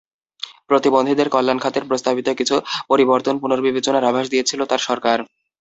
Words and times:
প্রতিবন্ধীদের 0.69 1.27
কল্যাণ 1.29 1.59
খাতের 1.59 1.83
প্রস্তাবিত 1.89 2.27
কিছু 2.39 2.55
পরিবর্তন 2.89 3.35
পুনর্বিবেচনার 3.41 4.07
আভাস 4.09 4.25
দিয়েছিল 4.29 4.61
তাঁর 4.65 4.81
সরকার। 4.89 5.17